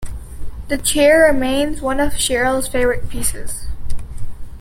[0.67, 3.67] The chair remains one of Cherrill's favourite pieces.